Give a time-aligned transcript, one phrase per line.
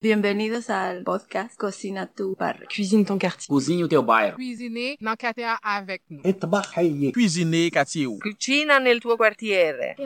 [0.00, 2.68] Bienvenue Bienvenidos al podcast Cocina tu barrio.
[2.68, 3.48] Cuisine ton quartier.
[3.48, 4.00] Cuisine o teu.
[4.36, 6.22] Cuisiner dans quartier avec nous.
[6.22, 8.06] Cuisiner Cuisine quartier.
[8.20, 9.96] Cucina nel tuo quartiere.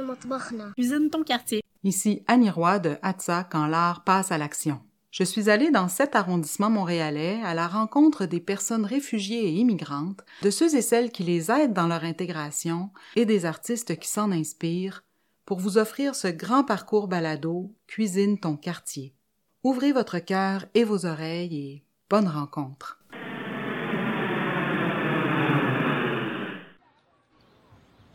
[0.75, 1.63] Cuisine ton quartier.
[1.85, 4.81] Ici Annie Roy de Atza quand l'art passe à l'action.
[5.11, 10.25] Je suis allée dans cet arrondissement montréalais à la rencontre des personnes réfugiées et immigrantes,
[10.41, 14.33] de ceux et celles qui les aident dans leur intégration et des artistes qui s'en
[14.33, 15.05] inspirent
[15.45, 19.13] pour vous offrir ce grand parcours balado Cuisine ton quartier.
[19.65, 22.99] Ouvrez votre cœur et vos oreilles et bonne rencontre.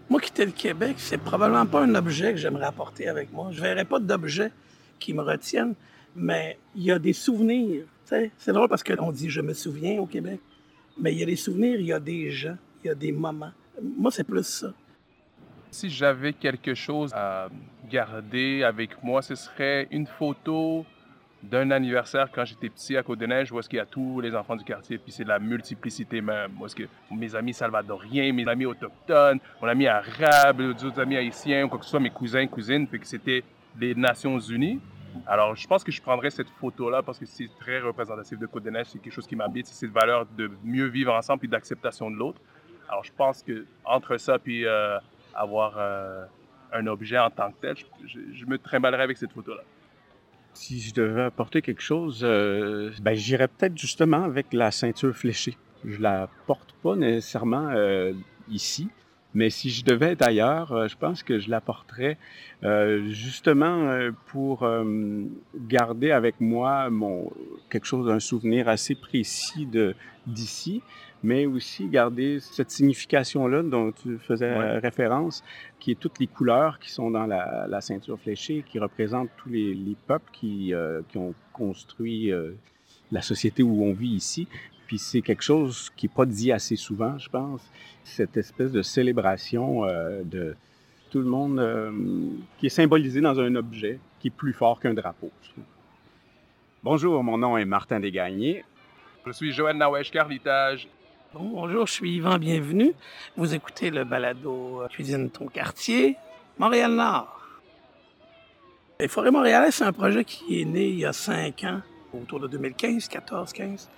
[0.10, 3.48] Moi, quitter le Québec, c'est probablement pas un objet que j'aimerais apporter avec moi.
[3.54, 4.52] Je verrais pas d'objet
[5.00, 5.73] qui me retienne,
[6.18, 7.86] mais il y a des souvenirs.
[8.04, 10.42] C'est drôle parce qu'on dit je me souviens au Québec,
[11.00, 13.14] mais il y a des souvenirs, il y a des gens, il y a des
[13.14, 13.54] moments.
[13.82, 14.73] Moi, c'est plus ça.
[15.72, 17.48] Si j'avais quelque chose à
[17.90, 20.86] garder avec moi, ce serait une photo
[21.44, 24.56] d'un anniversaire quand j'étais petit à Côte-des-Neiges où est-ce qu'il y a tous les enfants
[24.56, 26.52] du quartier, puis c'est la multiplicité même.
[26.59, 31.67] Où est-ce que mes amis salvadoriens, mes amis autochtones, mon ami arabe, d'autres amis haïtiens,
[31.67, 33.44] quoi que ce soit, mes cousins, cousines, puis que c'était
[33.80, 34.80] les Nations Unies.
[35.25, 38.88] Alors, je pense que je prendrais cette photo-là parce que c'est très représentatif de Côte-des-Neiges,
[38.88, 42.16] c'est quelque chose qui m'habite, c'est cette valeur de mieux vivre ensemble et d'acceptation de
[42.17, 42.40] l'autre.
[42.90, 44.97] Alors, je pense que entre ça puis euh,
[45.36, 46.25] avoir euh,
[46.73, 49.62] un objet en tant que tel, je, je- je me trimballerais avec cette photo-là.
[50.53, 55.58] Si je devais apporter quelque chose, euh, ben, j'irais peut-être justement avec la ceinture fléchée.
[55.86, 58.14] Je la porte pas nécessairement euh,
[58.50, 58.90] ici,
[59.33, 62.17] mais si je devais être ailleurs, euh, je pense que je la porterais
[62.64, 65.23] euh, justement euh, pour euh,
[65.56, 67.31] garder avec moi mon
[67.69, 70.81] quelque chose, un souvenir assez précis de d'ici,
[71.23, 75.44] mais aussi garder cette signification-là dont tu faisais référence,
[75.80, 79.50] qui est toutes les couleurs qui sont dans la, la ceinture fléchée, qui représentent tous
[79.50, 82.52] les, les peuples qui, euh, qui ont construit euh,
[83.12, 84.47] la société où on vit ici.
[84.88, 87.62] Puis c'est quelque chose qui n'est pas dit assez souvent, je pense,
[88.06, 90.56] cette espèce de célébration euh, de
[91.12, 91.92] tout le monde euh,
[92.58, 95.30] qui est symbolisé dans un objet qui est plus fort qu'un drapeau.
[95.44, 95.64] je trouve.
[96.84, 98.64] Bonjour, mon nom est Martin Desgagnés.
[99.26, 100.88] Je suis Joël Nawesh Carlitage.
[101.34, 102.94] Bon, bonjour, je suis Yvan Bienvenu.
[103.36, 106.16] Vous écoutez le balado euh, Cuisine ton quartier,
[106.58, 107.59] Montréal-Nord.
[109.02, 111.81] Les Forêts montréalaises, c'est un projet qui est né il y a cinq ans,
[112.14, 113.90] autour de 2015, 14, 15.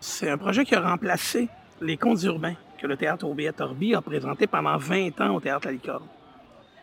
[0.00, 1.48] C'est un projet qui a remplacé
[1.80, 5.66] les contes urbains que le théâtre Aubé Torby a présenté pendant 20 ans au théâtre
[5.66, 6.06] La Licorne.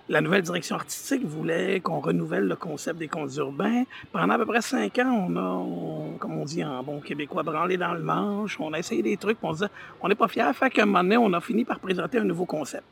[0.09, 3.86] La nouvelle direction artistique voulait qu'on renouvelle le concept des contes urbains.
[4.12, 7.78] Pendant à peu près cinq ans, on a, comme on dit en bon québécois, branlé
[7.78, 8.59] dans le manche.
[8.59, 9.70] On a essayé des trucs, on disait,
[10.02, 10.52] on n'est pas fiers.
[10.53, 12.84] Fait qu'à un moment donné, on a fini par présenter un nouveau concept,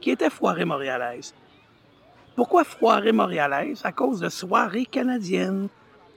[0.00, 1.34] qui était Foirée montréalaise.
[2.34, 3.82] Pourquoi Foirée montréalaise?
[3.84, 5.68] À cause de soirées canadiennes.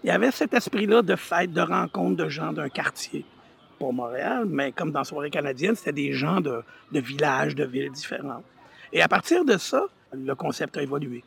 [0.03, 3.25] Il y avait cet esprit-là de fête, de rencontre de gens d'un quartier.
[3.79, 8.43] Pour Montréal, mais comme dans Soirée canadienne, c'était des gens de, villages, de villes différentes.
[8.91, 11.23] Et à partir de ça, le concept a évolué.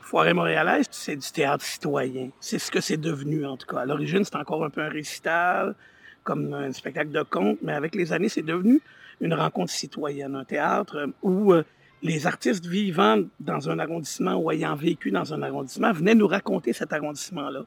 [0.00, 2.30] Foirée montréalaise, c'est du théâtre citoyen.
[2.38, 3.80] C'est ce que c'est devenu, en tout cas.
[3.80, 5.74] À l'origine, c'était encore un peu un récital,
[6.22, 8.80] comme un spectacle de conte, mais avec les années, c'est devenu
[9.20, 11.64] une rencontre citoyenne, un théâtre où euh,
[12.02, 16.72] les artistes vivant dans un arrondissement ou ayant vécu dans un arrondissement venaient nous raconter
[16.72, 17.64] cet arrondissement-là.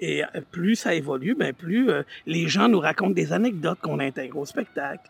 [0.00, 4.00] Et euh, plus ça évolue, ben plus euh, les gens nous racontent des anecdotes qu'on
[4.00, 5.08] intègre au spectacle.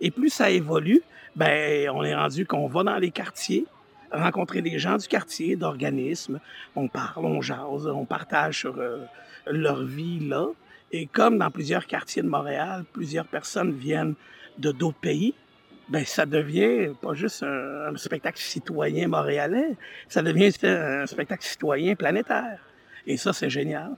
[0.00, 1.02] Et plus ça évolue,
[1.36, 3.66] ben on est rendu qu'on va dans les quartiers,
[4.12, 6.40] rencontrer des gens du quartier, d'organismes,
[6.76, 9.04] on parle, on jase, on partage sur euh,
[9.46, 10.46] leur vie là.
[10.92, 14.14] Et comme dans plusieurs quartiers de Montréal, plusieurs personnes viennent
[14.58, 15.34] de d'autres pays,
[15.88, 19.76] ben ça devient pas juste un, un spectacle citoyen montréalais,
[20.08, 22.60] ça devient un spectacle citoyen planétaire.
[23.06, 23.96] Et ça, c'est génial.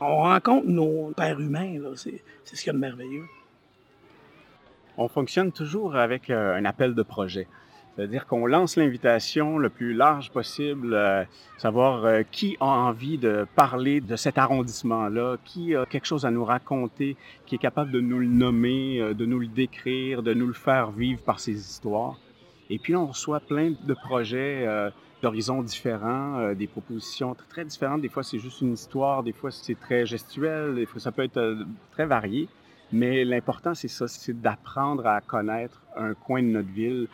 [0.00, 1.78] On rencontre nos pères humains.
[1.96, 3.24] C'est, ce qu'il y a de merveilleux.
[4.96, 7.46] On fonctionne toujours avec euh, un appel de projet.
[7.94, 11.24] C'est-à-dire qu'on lance l'invitation le plus large possible, euh,
[11.56, 16.30] savoir euh, qui a envie de parler de cet arrondissement-là, qui a quelque chose à
[16.30, 17.16] nous raconter,
[17.46, 20.92] qui est capable de nous le nommer, de nous le décrire, de nous le faire
[20.92, 22.18] vivre par ses histoires.
[22.70, 24.66] Et puis on reçoit plein de projets
[25.22, 28.02] d'horizons différents, euh, des propositions très, différentes.
[28.02, 31.22] Des fois, c'est juste une histoire, des fois, c'est très gestuel, des fois, ça peut
[31.24, 32.48] être euh, très varié.
[32.92, 37.08] Mais l'important, c'est ça, c'est d'apprendre à connaître un coin de notre ville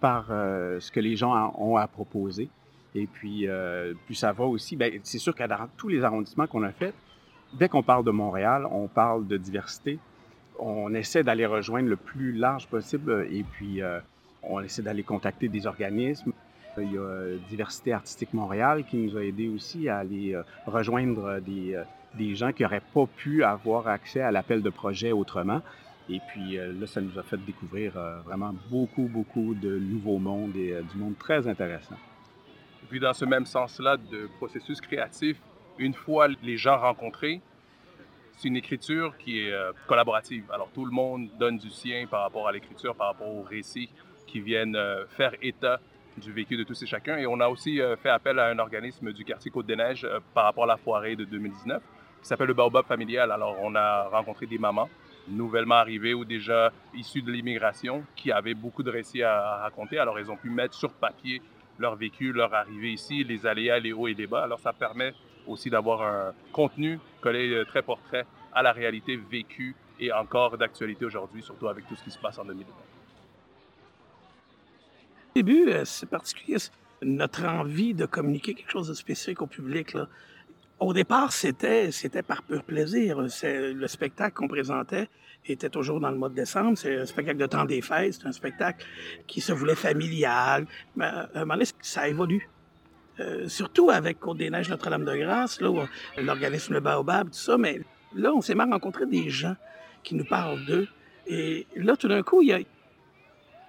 [0.00, 2.48] par euh, ce que les gens en- ont à proposer.
[2.94, 3.46] Et puis,
[4.06, 6.94] puis ça va aussi, ben, c'est sûr que dans tous les arrondissements qu'on a faits,
[7.52, 9.98] dès qu'on parle de Montréal, on parle de diversité.
[10.58, 13.82] On essaie d'aller rejoindre le plus large possible et puis
[14.42, 16.32] on essaie d'aller contacter des organismes.
[16.76, 21.82] Il y a Diversité artistique Montréal qui nous a aidé aussi à aller rejoindre des,
[22.14, 25.60] des gens qui n'auraient pas pu avoir accès à l'appel de projet autrement.
[26.08, 27.92] Et puis là, ça nous a fait découvrir
[28.24, 31.96] vraiment beaucoup, beaucoup de nouveaux mondes et du monde très intéressant.
[32.82, 35.36] Et puis dans ce même sens-là de processus créatif,
[35.78, 37.40] une fois les gens rencontrés,
[38.36, 39.52] c'est une écriture qui est
[39.88, 40.44] collaborative.
[40.52, 43.90] Alors tout le monde donne du sien par rapport à l'écriture, par rapport aux récits
[44.26, 44.78] qui viennent
[45.08, 45.80] faire état
[46.18, 47.16] du vécu de tous et chacun.
[47.16, 50.68] Et on a aussi fait appel à un organisme du quartier Côte-des-Neiges par rapport à
[50.68, 51.82] la foirée de 2019
[52.20, 53.30] qui s'appelle le Baobab familial.
[53.30, 54.88] Alors on a rencontré des mamans
[55.28, 59.98] nouvellement arrivées ou déjà issues de l'immigration qui avaient beaucoup de récits à raconter.
[59.98, 61.42] Alors ils ont pu mettre sur papier
[61.78, 64.42] leur vécu, leur arrivée ici, les aléas, les hauts et les bas.
[64.42, 65.12] Alors ça permet
[65.46, 71.42] aussi d'avoir un contenu collé très portrait à la réalité vécue et encore d'actualité aujourd'hui,
[71.42, 72.66] surtout avec tout ce qui se passe en 2020.
[75.30, 76.56] Au début, c'est particulier,
[77.02, 79.94] notre envie de communiquer quelque chose de spécifique au public.
[79.94, 80.08] Là.
[80.80, 83.20] Au départ, c'était, c'était par pur plaisir.
[83.20, 85.08] Le spectacle qu'on présentait
[85.46, 86.76] était toujours dans le mois de décembre.
[86.76, 88.14] C'est un spectacle de temps des fêtes.
[88.14, 88.84] C'est un spectacle
[89.26, 90.66] qui se voulait familial.
[90.96, 92.48] Mais à un moment donné, ça évolue.
[93.20, 95.88] Euh, surtout avec Côte-des-Neiges Notre-Dame-de-Grâce, là,
[96.18, 97.58] l'organisme Le Baobab, tout ça.
[97.58, 97.80] Mais
[98.14, 99.56] là, on s'est mal rencontré des gens
[100.04, 100.86] qui nous parlent d'eux.
[101.26, 102.60] Et là, tout d'un coup, il y a,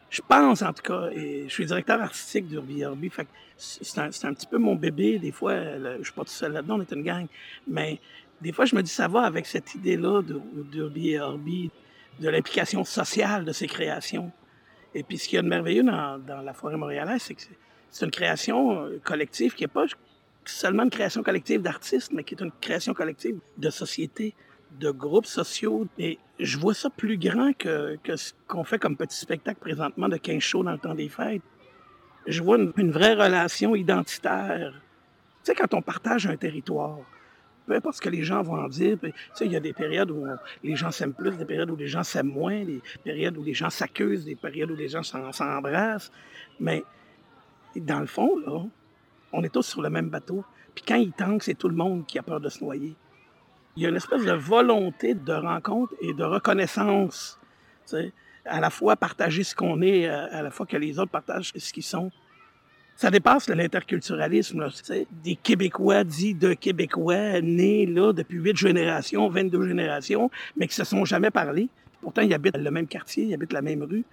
[0.09, 3.27] je pense, en tout cas, et je suis directeur artistique d'Urbi fait
[3.57, 5.19] c'est un, un, petit peu mon bébé.
[5.19, 5.53] Des fois,
[5.97, 7.27] je suis pas tout seul là-dedans, on est une gang.
[7.67, 8.00] Mais
[8.41, 11.69] des fois, je me dis, ça va avec cette idée-là d'Urbi et Orbi,
[12.19, 14.31] de l'implication sociale de ces créations.
[14.95, 17.41] Et puis, ce qu'il y a de merveilleux dans, la forêt montréalaise, c'est que
[17.91, 19.85] c'est une création euh, collective qui n'est pas
[20.45, 24.33] seulement une création collective d'artistes, mais qui est une création collective de société
[24.79, 25.88] de groupes sociaux.
[25.97, 30.18] Et je vois ça plus grand que, ce qu'on fait comme petit spectacle présentement de
[30.18, 31.41] 15 shows dans le temps des fêtes.
[32.27, 34.74] Je vois une, vraie relation identitaire.
[35.44, 37.00] Tu sais, quand on partage un territoire,
[37.65, 39.74] peu importe ce que les gens vont en dire, tu sais, il y a des
[39.74, 40.25] périodes où
[40.63, 43.53] les gens s'aiment plus, des périodes où les gens s'aiment moins, des périodes où les
[43.53, 46.12] gens s'accusent, des périodes où les gens s'embrassent.
[46.59, 46.83] Mais
[47.75, 48.63] dans le fond, là,
[49.33, 50.44] on est tous sur le même bateau.
[50.74, 52.95] Puis quand il tangue, c'est tout le monde qui a peur de se noyer
[53.79, 57.39] il y a une espèce de volonté de rencontre et de reconnaissance.
[58.43, 61.71] À la fois partager ce qu'on est, à la fois que les autres partagent ce
[61.71, 62.11] qu'ils sont.
[62.97, 64.67] Ça dépasse l'interculturalisme.
[65.23, 70.83] Des Québécois dits de Québécois nés là depuis huit générations, 22 générations, mais qui se
[70.83, 71.69] sont jamais parlé.
[72.01, 74.03] Pourtant, ils habitent le même quartier, ils habitent la même rue.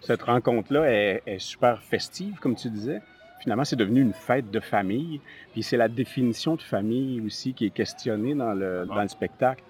[0.00, 3.02] Cette rencontre-là est super festive, comme tu disais
[3.42, 5.20] finalement, c'est devenu une fête de famille.
[5.52, 9.62] Puis c'est la définition de famille aussi qui est questionnée dans le, dans le spectacle.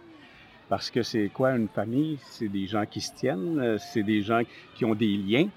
[0.69, 2.19] Parce que c'est quoi une famille?
[2.23, 4.43] C'est des gens qui se tiennent, c'est des gens
[4.75, 5.49] qui ont des liens.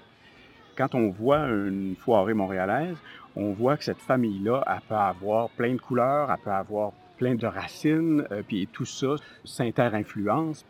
[0.76, 2.96] Quand on voit une foirée montréalaise,
[3.34, 7.34] on voit que cette famille-là, elle peut avoir plein de couleurs, elle peut avoir plein
[7.34, 10.66] de racines, euh, puis tout ça s'inter-influence.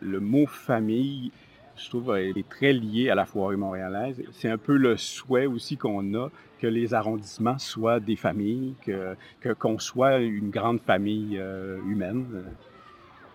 [0.00, 1.30] Le mot famille,
[1.78, 4.22] je trouve, est très lié à la foire montréalaise.
[4.32, 6.28] C'est un peu le souhait aussi qu'on a
[6.60, 9.16] que les arrondissements soient des familles, que
[9.58, 12.44] qu'on soit une grande famille euh, humaine.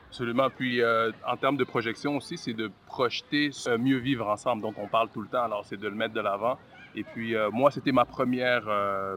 [0.10, 0.50] Absolument.
[0.50, 3.50] Puis euh, en termes de projection aussi, c'est de projeter
[3.80, 5.44] mieux vivre ensemble dont on parle tout le temps.
[5.44, 6.60] Alors c'est de le mettre de l'avant.
[6.96, 8.68] Et puis euh, moi, c'était ma première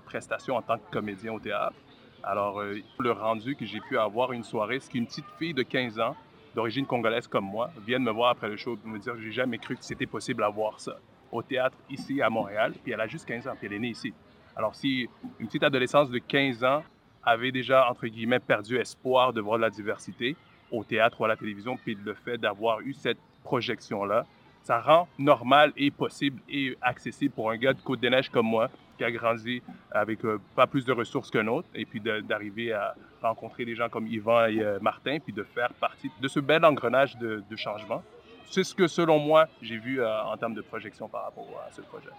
[0.07, 1.77] prestation en tant que comédien au théâtre.
[2.23, 6.01] Alors le rendu que j'ai pu avoir une soirée, c'est qu'une petite fille de 15
[6.01, 6.17] ans
[6.57, 9.59] d'origine congolaise comme moi viennent me voir après le show et me dire j'ai jamais
[9.59, 10.97] cru que c'était possible d'avoir ça
[11.31, 12.73] au théâtre ici à Montréal.
[12.83, 14.15] Puis elle a juste 15 ans, puis elle est née ici.
[14.57, 15.09] Alors si
[15.39, 16.83] une petite adolescence de 15 ans
[17.23, 20.35] avait déjà, entre guillemets, perdu espoir de voir de la diversité
[20.73, 24.25] au théâtre ou à la télévision, puis le fait d'avoir eu cette projection-là,
[24.63, 29.05] ça rend normal et possible et accessible pour un gars de Côte-des-Neiges comme moi, qui
[29.05, 33.65] a grandi avec euh, pas plus de ressources qu'un autre, et puis d'arriver à rencontrer
[33.65, 37.17] des gens comme Yvan et euh, Martin, puis de faire partie de ce bel engrenage
[37.19, 38.03] de, changement.
[38.51, 41.73] C'est ce que, selon moi, j'ai vu euh, en termes de projection par rapport à
[41.73, 42.11] ce projet.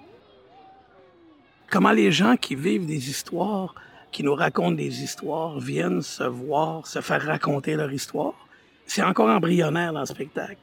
[1.69, 3.75] Comment les gens qui vivent des histoires,
[4.11, 8.33] qui nous racontent des histoires, viennent se voir, se faire raconter leur histoire,
[8.85, 10.57] c'est encore embryonnaire dans le spectacle.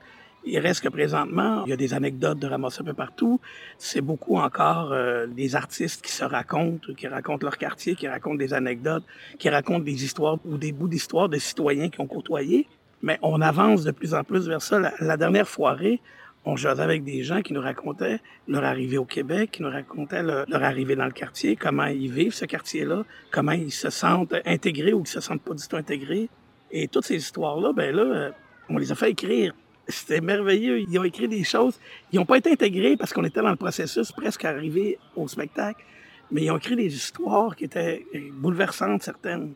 [0.47, 3.41] Il reste que présentement, il y a des anecdotes de ramasser un peu partout.
[3.79, 8.37] C'est beaucoup encore euh, des artistes qui se racontent, qui racontent leur quartier, qui racontent
[8.37, 9.05] des anecdotes,
[9.39, 12.69] qui racontent des histoires ou des bouts d'histoire de citoyens qui ont côtoyé.
[13.01, 14.93] Mais on avance de plus en plus vers ça.
[15.01, 16.01] La, dernière foirée,
[16.45, 20.23] on jouait avec des gens qui nous racontaient leur arrivée au Québec, qui nous racontaient
[20.23, 24.35] leur, leur arrivée dans le quartier, comment ils vivent ce quartier-là, comment ils se sentent
[24.45, 26.29] intégrés ou qu'ils se sentent pas du tout intégrés.
[26.71, 28.31] Et toutes ces histoires-là, ben là, euh,
[28.69, 29.55] on les a fait écrire
[29.89, 30.81] C'était merveilleux.
[30.81, 31.79] Ils ont écrit des choses.
[32.13, 35.85] Ils n'ont pas été intégrés parce qu'on était dans le processus presque arrivé au spectacle.
[36.31, 39.53] Mais ils ont écrit des histoires qui étaient bouleversantes, certaines.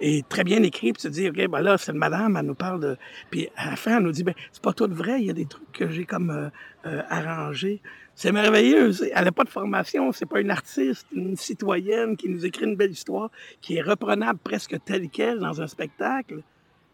[0.00, 0.98] Et très bien écrites.
[0.98, 2.96] Puis tu te dis, OK, ben là, cette madame, elle nous parle de.
[3.30, 5.20] Puis à la fin, elle nous dit, ben, c'est pas tout vrai.
[5.20, 6.48] Il y a des trucs que j'ai comme euh,
[6.86, 7.80] euh, arrangés.
[8.14, 8.92] C'est merveilleux.
[9.14, 10.12] Elle n'a pas de formation.
[10.12, 13.30] C'est pas une artiste, une citoyenne qui nous écrit une belle histoire
[13.60, 16.42] qui est reprenable presque telle qu'elle dans un spectacle.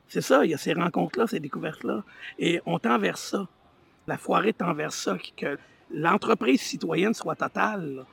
[0.08, 2.04] C'est ça, il y a ces rencontres-là, ces découvertes-là.
[2.38, 3.48] Et on tend vers ça.
[4.06, 5.58] La foirée tend vers ça, que
[5.90, 8.04] l'entreprise citoyenne soit totale.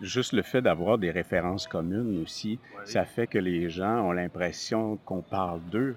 [0.00, 4.96] Juste le fait d'avoir des références communes aussi, ça fait que les gens ont l'impression
[5.04, 5.96] qu'on parle d'eux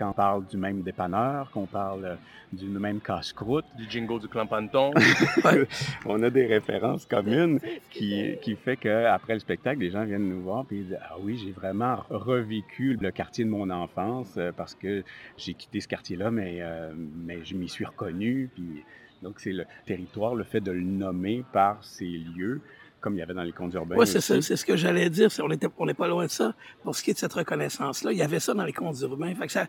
[0.00, 2.14] quand on parle du même dépanneur, qu'on parle euh,
[2.52, 3.66] du même casse-croûte.
[3.76, 4.92] Du jingle du Clampanton.
[6.06, 10.40] on a des références communes qui, qui fait qu'après le spectacle, les gens viennent nous
[10.40, 14.74] voir et disent Ah oui, j'ai vraiment revécu le quartier de mon enfance euh, parce
[14.74, 15.04] que
[15.36, 18.48] j'ai quitté ce quartier-là, mais, euh, mais je m'y suis reconnu.
[18.54, 18.82] Puis,
[19.22, 22.62] donc, c'est le territoire, le fait de le nommer par ces lieux
[23.00, 23.96] comme il y avait dans les contes urbains.
[23.96, 25.28] Oui, c'est ça, c'est ce que j'allais dire.
[25.40, 26.54] On n'est on pas loin de ça.
[26.82, 29.34] Pour ce qui est de cette reconnaissance-là, il y avait ça dans les contes urbains.
[29.34, 29.66] Fait que ça,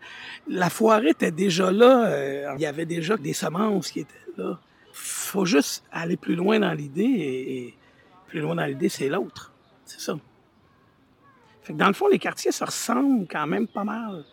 [0.47, 2.07] la foirée était déjà là.
[2.07, 4.59] Euh, il y avait déjà des semences qui étaient là.
[4.93, 7.73] faut juste aller plus loin dans l'idée et,
[8.27, 9.53] plus loin dans l'idée, c'est l'autre.
[9.85, 10.17] C'est ça.
[11.63, 14.23] Fait que dans le fond, les quartiers se ressemblent quand même pas mal.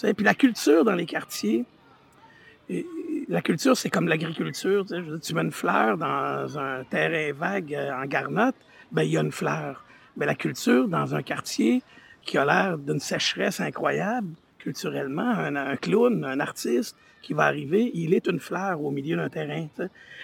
[0.00, 1.64] Puis la culture dans les quartiers,
[3.28, 4.84] la culture, c'est comme l'agriculture.
[4.86, 8.56] Tu, mets une fleur dans un terrain vague euh, en garnotte,
[8.92, 9.84] ben il y a une fleur.
[10.16, 11.82] Mais la culture, dans un quartier
[12.22, 14.28] qui a l'air d'une sécheresse incroyable,
[14.58, 19.28] culturellement, un, clown, un artiste qui va arriver, il est une fleur au milieu d'un
[19.28, 19.66] terrain.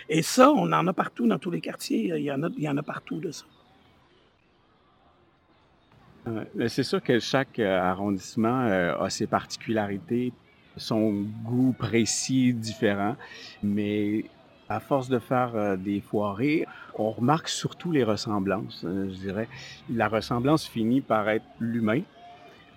[0.08, 2.12] Et ça, on en a partout dans tous les quartiers.
[2.16, 3.44] Il y en a, il y en a partout de ça.
[6.68, 10.32] C'est sûr que chaque euh, arrondissement euh, a ses particularités
[10.76, 13.16] son goût précis différent,
[13.62, 14.24] mais
[14.68, 19.48] à force de faire euh, des foirées, on remarque surtout les ressemblances, euh, je dirais.
[19.92, 22.02] La ressemblance finit par être l'humain,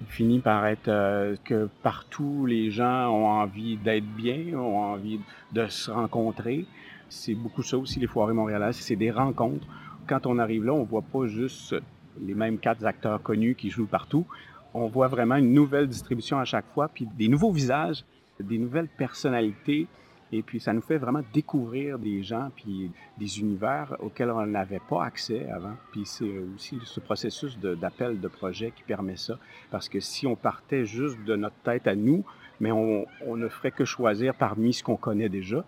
[0.08, 5.20] finit par être euh, que partout les gens ont envie d'être bien, ont envie
[5.52, 6.66] de se rencontrer.
[7.10, 9.68] C'est beaucoup ça aussi, les foirées montréalaises, c'est des rencontres.
[10.08, 11.76] Quand on arrive là, on voit pas juste
[12.22, 14.26] les mêmes quatre acteurs connus qui jouent partout
[14.74, 18.04] on voit vraiment une nouvelle distribution à chaque fois, puis des nouveaux visages,
[18.40, 19.88] des nouvelles personnalités.
[20.32, 24.82] Et puis, ça nous fait vraiment découvrir des gens, puis des univers auxquels on n'avait
[24.90, 25.76] pas accès avant.
[25.92, 29.38] Puis, c'est aussi ce processus d'appel de, projet qui permet ça.
[29.70, 32.26] Parce que si on partait juste de notre tête à nous,
[32.60, 35.64] mais on, ne ferait que choisir parmi ce qu'on connaît déjà.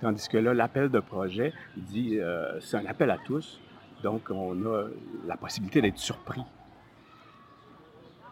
[0.00, 3.60] Tandis que là, l'appel de projet dit, euh, c'est un appel à tous.
[4.02, 4.86] Donc, on a
[5.26, 6.42] la possibilité d'être surpris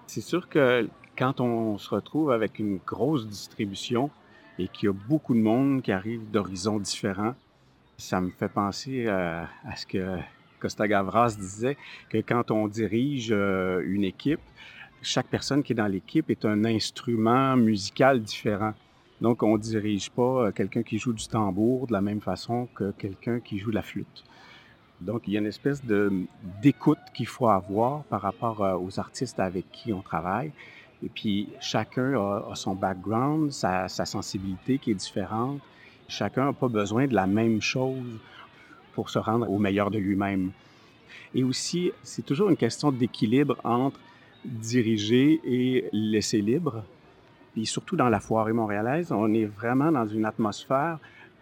[0.07, 4.11] c'est sûr que quand on se retrouve avec une grosse distribution
[4.59, 7.35] et qu'il y a beaucoup de monde qui arrive d'horizons différents,
[7.99, 10.19] ça me fait penser à, ce que
[10.61, 11.77] Costa Gavras disait,
[12.11, 14.41] que quand on dirige euh, une équipe,
[15.03, 18.75] chaque personne qui est dans l'équipe est un instrument musical différent.
[19.21, 22.69] Donc, on ne dirige pas euh, quelqu'un qui joue du tambour de la même façon
[22.75, 24.25] que quelqu'un qui joue la flûte.
[25.01, 25.83] Donc, il y a une espèce
[26.63, 30.53] d'écoute qu'il faut avoir par rapport euh, aux artistes avec qui on travaille.
[31.05, 35.61] Et puis, chacun a, son background, sa, sensibilité qui est différente.
[36.09, 38.19] Chacun n'a pas besoin de la même chose
[38.95, 40.53] pour se rendre au meilleur de lui-même.
[41.35, 44.01] Et aussi, c'est toujours une question d'équilibre entre
[44.45, 46.83] diriger et laisser libre.
[47.57, 50.99] Et surtout dans la foirée montréalaise, on est vraiment dans une atmosphère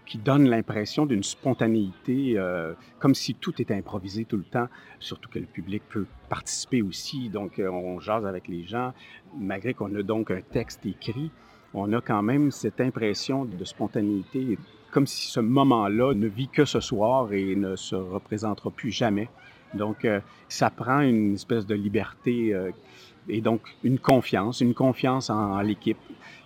[0.06, 4.68] qui donne l'impression d'une spontanéité, euh, comme si tout était improvisé tout le temps,
[4.98, 7.28] surtout que le public peut participer aussi.
[7.30, 8.92] Donc, euh, on jase avec les gens,
[9.38, 11.30] malgré qu'on a donc un texte écrit,
[11.72, 14.58] on a quand même cette impression de spontanéité,
[14.92, 19.28] comme si ce moment-là ne vit que ce soir et ne se représentera plus jamais.
[19.72, 22.54] Donc, euh, ça prend une espèce de liberté
[23.28, 25.98] et donc une confiance, une confiance en l'équipe,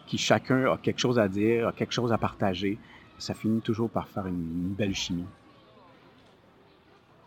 [0.06, 2.78] qui chacun a quelque chose à dire, a quelque chose à partager
[3.18, 5.26] ça finit toujours par faire une, belle chimie.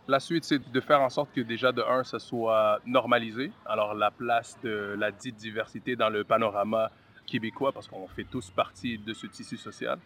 [0.07, 3.51] La suite, c'est de faire en sorte que déjà de un, ça soit normalisé.
[3.65, 6.89] Alors la place de la dite diversité dans le panorama
[7.25, 9.99] québécois, parce qu'on fait tous partie de ce tissu social.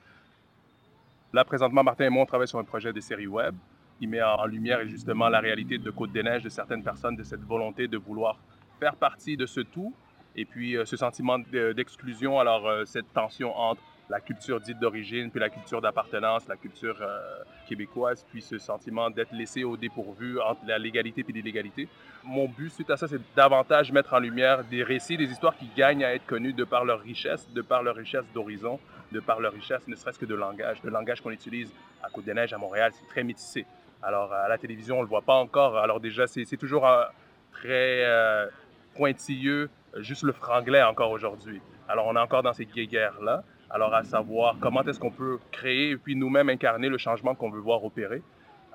[1.33, 3.55] Là, présentement, Martin et moi, on travaille sur un projet de série web.
[3.99, 7.87] Il met en lumière justement la réalité de Côte-des-Neiges, de certaines personnes, de cette volonté
[7.87, 8.37] de vouloir
[8.79, 9.93] faire partie de ce tout.
[10.35, 15.31] Et puis euh, ce sentiment d'exclusion, alors euh, cette tension entre la culture dite d'origine,
[15.31, 20.39] puis la culture d'appartenance, la culture euh, québécoise, puis ce sentiment d'être laissé au dépourvu
[20.39, 21.87] entre la légalité et l'illégalité.
[22.23, 25.69] Mon but suite à ça, c'est davantage mettre en lumière des récits, des histoires qui
[25.75, 28.79] gagnent à être connues de par leur richesse, de par leur richesse d'horizon,
[29.11, 30.77] de par leur richesse, ne serait-ce que de langage.
[30.83, 31.71] Le langage qu'on utilise
[32.03, 33.65] à Côte-des-Neiges, à Montréal, c'est très métissé.
[34.03, 35.77] Alors, à la télévision, on ne le voit pas encore.
[35.77, 37.05] Alors déjà, c'est toujours euh,
[37.51, 38.47] très euh,
[38.95, 41.61] pointilleux, juste le franglais encore aujourd'hui.
[41.87, 43.43] Alors, on est encore dans ces guéguerres-là.
[43.69, 47.49] Alors, à savoir comment est-ce qu'on peut créer et puis nous-mêmes incarner le changement qu'on
[47.49, 48.21] veut voir opérer.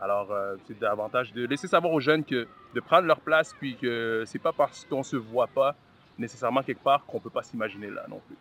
[0.01, 3.77] Alors, euh, c'est davantage de laisser savoir aux jeunes que de prendre leur place, puis
[3.77, 5.75] que c'est pas parce qu'on se voit pas
[6.19, 8.37] nécessairement quelque part qu'on peut pas s'imaginer là non plus.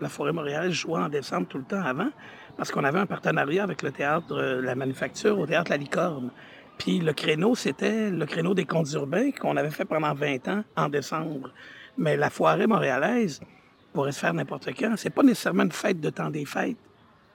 [0.00, 2.10] La Forêt Montréal jouait en décembre tout le temps avant,
[2.56, 6.30] parce qu'on avait un partenariat avec le théâtre euh, La Manufacture au théâtre La Licorne.
[6.78, 10.64] Puis le créneau, c'était le créneau des contes urbains qu'on avait fait pendant 20 ans
[10.76, 11.50] en décembre.
[11.96, 13.40] Mais la Forêt montréalaise,
[13.92, 14.94] pourrait se faire n'importe quand.
[14.96, 16.76] C'est pas nécessairement une fête de temps des fêtes.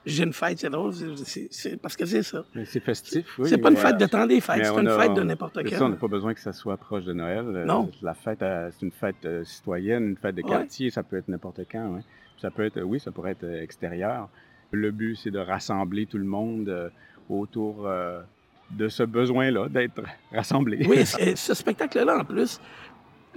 [0.06, 2.44] J'ai une fête, c'est drôle, c'est parce que c'est ça.
[2.64, 3.48] C'est festif, oui.
[3.48, 5.76] C'est pas une fête de temps des fêtes, c'est une fête de n'importe quand.
[5.76, 7.44] Ça, on n'a pas besoin que ça soit proche de Noël.
[7.46, 7.90] Euh, non.
[8.00, 11.28] La fête, euh, c'est une fête euh, citoyenne, une fête de quartier, ça peut être
[11.28, 11.96] n'importe quand.
[11.96, 12.00] Ouais.
[12.40, 14.30] Ça peut être, oui, ça pourrait être extérieur.
[14.70, 16.90] Le but, c'est de rassembler tout le monde
[17.28, 17.86] autour
[18.70, 20.86] de ce besoin-là, d'être rassemblé.
[20.88, 22.60] Oui, ce spectacle-là, en plus,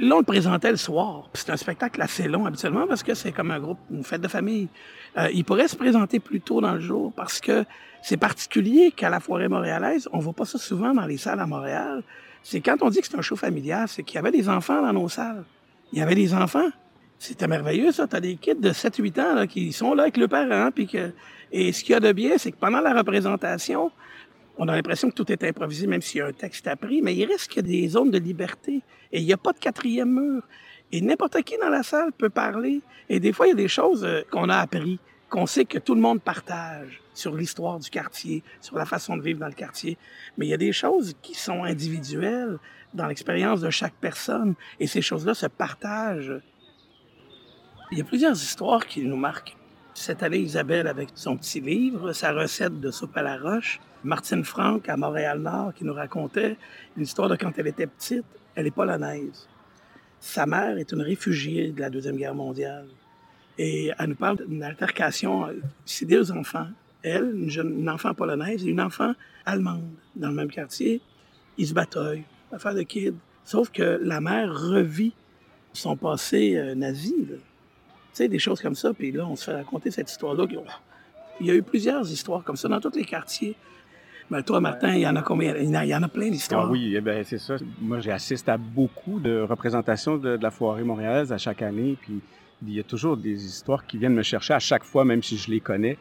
[0.02, 1.30] Là, on le présentait le soir.
[1.36, 4.28] C'est un spectacle assez long habituellement parce que c'est comme un groupe, une fête de
[4.28, 4.68] famille.
[5.16, 7.66] Euh, il pourrait se présenter plus tôt dans le jour parce que
[8.02, 11.46] c'est particulier qu'à la forêt montréalaise, on voit pas ça souvent dans les salles à
[11.46, 12.02] Montréal.
[12.42, 14.82] C'est quand on dit que c'est un show familial, c'est qu'il y avait des enfants
[14.82, 15.44] dans nos salles.
[15.94, 16.70] Il y avait des enfants.
[17.20, 18.08] C'était merveilleux, ça.
[18.08, 20.72] T'as des kids de 7-8 ans là, qui sont là avec le parent.
[20.72, 21.12] Que...
[21.52, 23.92] Et ce qu'il y a de bien, c'est que pendant la représentation,
[24.64, 27.16] on a l'impression que tout est improvisé, même s'il y a un texte appris, mais
[27.16, 28.84] il reste des zones de liberté.
[29.12, 30.44] Et il n'y a pas de quatrième mur.
[30.92, 32.82] Et n'importe qui dans la salle peut parler.
[33.10, 35.00] Et des fois, il y a des choses euh, qu'on a appris,
[35.32, 39.24] qu'on sait que tout le monde partage sur l'histoire du quartier, sur la façon de
[39.24, 39.98] vivre dans le quartier.
[40.38, 42.60] Mais il y a des choses qui sont individuelles
[42.94, 44.54] dans l'expérience de chaque personne.
[44.80, 46.40] Et ces choses-là se partagent.
[47.92, 49.58] Il y a plusieurs histoires qui nous marquent.
[49.96, 53.80] Cette année, Isabelle avec son petit livre, sa recette de soupe à la roche.
[54.04, 56.58] Martine Franck à Montréal-Nord qui nous racontait
[56.98, 58.26] une histoire de quand elle était petite.
[58.56, 59.48] Elle est polonaise.
[60.20, 62.88] Sa mère est une réfugiée de la Deuxième Guerre mondiale.
[63.58, 65.48] Et elle nous parle d'une altercation.
[65.86, 66.68] C'est deux enfants.
[67.04, 69.14] Elle, une, enfant polonaise et une enfant
[69.46, 71.02] allemande dans le même quartier.
[71.58, 73.16] Ils se bataillent, affaire de kid.
[73.44, 75.14] Sauf que la mère revit
[75.74, 77.16] son passé euh, nazi.
[77.28, 77.36] Tu
[78.14, 78.94] sais, des choses comme ça.
[78.94, 80.46] Puis là, on se fait raconter cette histoire-là.
[81.40, 83.56] Il y a eu plusieurs histoires comme ça dans tous les quartiers.
[84.32, 85.58] Mais toi, Martin, il y en a combien?
[85.58, 86.68] Il y en a, plein d'histoires.
[86.68, 87.58] Ah oui, eh ben, c'est ça.
[87.82, 91.98] Moi, j'assiste à beaucoup de représentations de, la foirée montréalaise à chaque année.
[92.02, 92.22] Puis
[92.66, 95.38] il y a toujours des histoires qui viennent me chercher à chaque fois, même si
[95.38, 95.98] je les connais.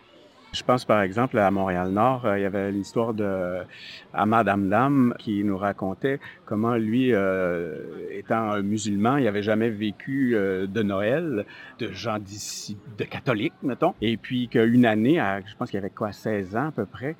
[0.53, 3.61] Je pense par exemple à Montréal-Nord, euh, il y avait l'histoire de
[4.13, 7.77] Ahmad Amdam qui nous racontait comment lui, euh,
[8.11, 11.47] étant musulman, il n'avait jamais vécu euh, de Noël,
[11.79, 13.95] de gens d'ici, de catholiques, mettons.
[14.01, 17.15] Et puis qu'une année, je pense qu'il avait quoi, 16 ans à peu près,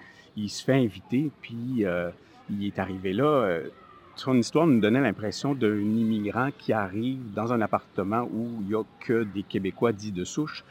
[0.45, 2.11] il se fait inviter, puis euh,
[2.51, 3.25] il est arrivé là.
[3.25, 3.69] Euh,
[4.17, 8.75] son histoire nous donnait l'impression d'un immigrant qui arrive dans un appartement où il n'y
[8.75, 10.65] a que des Québécois dits de souche.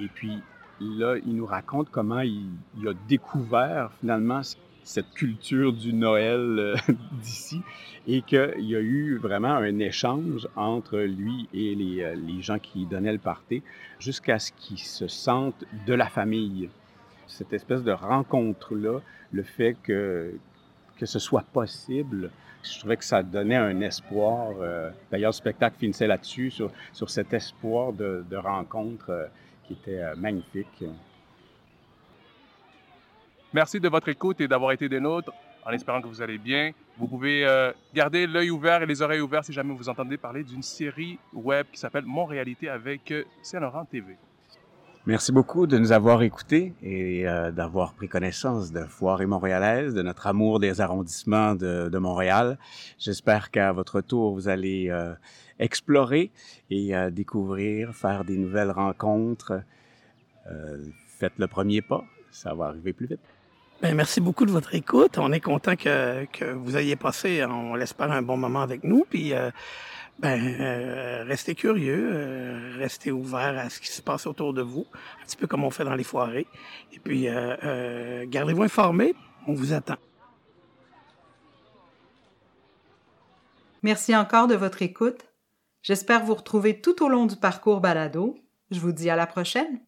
[0.00, 0.38] Et puis
[0.80, 2.48] là, il nous raconte comment il,
[2.86, 4.40] a découvert finalement
[4.82, 6.76] cette culture du Noël euh,
[7.22, 7.60] d'ici
[8.06, 13.12] et qu'il y a eu vraiment un échange entre lui et les, gens qui donnaient
[13.12, 13.62] le party
[13.98, 16.68] jusqu'à ce qu'ils se sentent de la famille
[17.26, 19.00] cette espèce de rencontre-là,
[19.32, 20.34] le fait que,
[20.98, 22.30] que ce soit possible,
[22.64, 24.52] je trouvais que ça donnait un espoir.
[24.60, 29.26] Euh, d'ailleurs, le spectacle finissait là-dessus, sur, sur cet espoir de, rencontre euh,
[29.66, 30.84] qui était euh, magnifique.
[33.52, 35.30] Merci de votre écoute et d'avoir été des nôtres,
[35.64, 36.72] en espérant que vous allez bien.
[36.98, 37.46] Vous pouvez
[37.92, 41.66] garder l'œil ouvert et les oreilles ouvertes si jamais vous entendez parler d'une série web
[41.72, 44.16] qui s'appelle Mon Réalité avec Saint-Laurent TV.
[45.06, 49.92] Merci beaucoup de nous avoir écoutés et euh, d'avoir pris connaissance de Foire et Montréalaise,
[49.92, 52.56] de notre amour des arrondissements de, de Montréal.
[52.98, 55.12] J'espère qu'à votre tour, vous allez euh,
[55.58, 56.30] explorer
[56.70, 59.60] et euh, découvrir, faire des nouvelles rencontres.
[61.06, 63.20] faites le premier pas, ça va arriver plus vite.
[63.82, 65.18] Bien, merci beaucoup de votre écoute.
[65.18, 69.04] On est content que, que vous ayez passé, on l'espère, un bon moment avec nous.
[69.10, 69.34] Puis
[70.18, 74.86] ben, euh, restez curieux, euh, restez ouvert à ce qui se passe autour de vous,
[75.20, 76.46] un petit peu comme on fait dans les foirées.
[76.92, 79.14] Et puis, euh, gardez-vous informés,
[79.46, 79.96] on vous attend.
[83.82, 85.26] Merci encore de votre écoute.
[85.82, 88.38] J'espère vous retrouver tout au long du parcours balado.
[88.70, 89.84] Je vous dis à la prochaine.